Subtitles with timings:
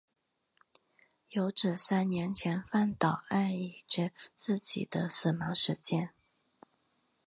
[1.29, 6.09] 有指三年前饭岛爱已知自己的死亡时间。